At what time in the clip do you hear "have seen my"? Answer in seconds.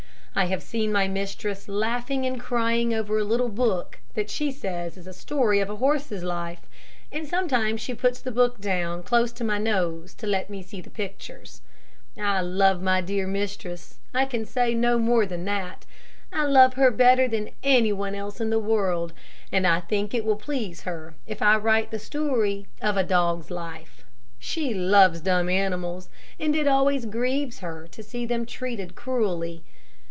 0.45-1.09